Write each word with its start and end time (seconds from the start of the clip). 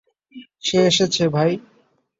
সে 0.63 0.77
এসেছে, 0.85 1.23
ভাই! 1.35 1.51